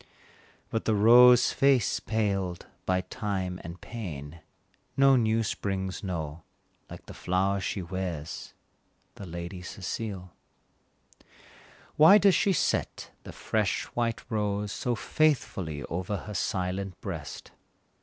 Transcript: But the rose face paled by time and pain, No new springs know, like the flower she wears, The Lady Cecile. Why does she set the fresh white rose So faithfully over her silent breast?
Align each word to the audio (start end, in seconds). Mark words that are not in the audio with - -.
But 0.71 0.85
the 0.85 0.95
rose 0.95 1.51
face 1.53 1.99
paled 1.99 2.65
by 2.87 3.01
time 3.01 3.61
and 3.63 3.79
pain, 3.79 4.39
No 4.97 5.15
new 5.15 5.43
springs 5.43 6.03
know, 6.03 6.41
like 6.89 7.05
the 7.05 7.13
flower 7.13 7.59
she 7.59 7.83
wears, 7.83 8.55
The 9.13 9.27
Lady 9.27 9.61
Cecile. 9.61 10.33
Why 11.97 12.17
does 12.17 12.33
she 12.33 12.51
set 12.51 13.11
the 13.25 13.31
fresh 13.31 13.83
white 13.93 14.23
rose 14.27 14.71
So 14.71 14.95
faithfully 14.95 15.83
over 15.83 16.17
her 16.17 16.33
silent 16.33 16.99
breast? 17.01 17.51